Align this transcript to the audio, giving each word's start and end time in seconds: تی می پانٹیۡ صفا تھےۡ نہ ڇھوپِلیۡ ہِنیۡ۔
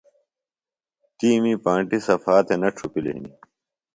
تی 1.17 1.29
می 1.41 1.53
پانٹیۡ 1.63 2.03
صفا 2.07 2.35
تھےۡ 2.47 2.59
نہ 2.61 2.69
ڇھوپِلیۡ 2.75 3.15
ہِنیۡ۔ 3.15 3.37